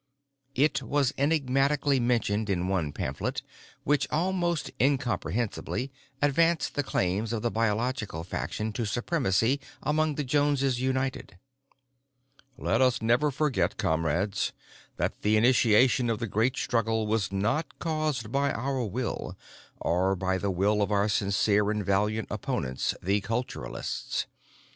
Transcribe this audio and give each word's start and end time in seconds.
It 0.55 0.81
was 0.81 1.13
enigmatically 1.15 1.99
mentioned 1.99 2.49
in 2.49 2.67
one 2.67 2.91
pamphlet, 2.91 3.43
which 3.83 4.07
almost 4.09 4.71
incomprehensibly 4.81 5.91
advanced 6.23 6.73
the 6.73 6.81
claims 6.81 7.31
of 7.31 7.43
the 7.43 7.51
Biological 7.51 8.23
faction 8.23 8.73
to 8.73 8.85
supremacy 8.85 9.59
among 9.83 10.15
the 10.15 10.23
Joneses 10.23 10.81
United: 10.81 11.37
"Let 12.57 12.81
us 12.81 12.99
never 13.03 13.29
forget, 13.29 13.77
comrades, 13.77 14.53
that 14.97 15.21
the 15.21 15.37
initiation 15.37 16.09
of 16.09 16.17
the 16.17 16.25
great 16.25 16.57
struggle 16.57 17.05
was 17.05 17.31
not 17.31 17.77
caused 17.77 18.31
by 18.31 18.51
our 18.51 18.83
will 18.83 19.37
or 19.79 20.15
by 20.15 20.39
the 20.39 20.49
will 20.49 20.81
of 20.81 20.91
our 20.91 21.07
sincere 21.09 21.69
and 21.69 21.85
valiant 21.85 22.27
opponents, 22.31 22.95
the 23.03 23.21
Culturists. 23.21 24.25